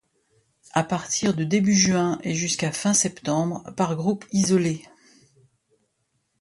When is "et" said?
2.23-2.33